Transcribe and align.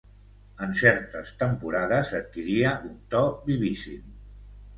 En 0.67 0.71
certes 0.79 1.29
temporades 1.43 2.15
adquiria 2.21 2.73
un 2.89 2.97
to 3.13 3.23
vivíssim. 3.51 4.11